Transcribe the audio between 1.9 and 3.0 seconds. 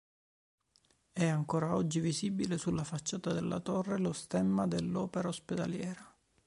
visibile sulla